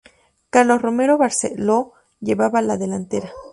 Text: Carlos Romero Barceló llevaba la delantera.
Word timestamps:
Carlos 0.49 0.81
Romero 0.81 1.19
Barceló 1.19 1.93
llevaba 2.21 2.63
la 2.63 2.75
delantera. 2.75 3.31